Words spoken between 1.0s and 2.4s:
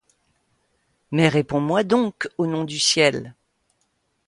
Mais réponds-moi donc,